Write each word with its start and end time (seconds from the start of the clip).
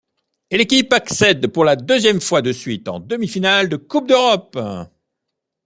L'équipe 0.49 0.91
accède 0.93 1.45
pour 1.49 1.63
la 1.63 1.75
deuxième 1.75 2.21
fois 2.21 2.41
de 2.41 2.51
suite 2.51 2.87
en 2.87 2.99
demi-finale 2.99 3.69
de 3.69 3.77
coupe 3.77 4.07
d'Europe. 4.07 4.57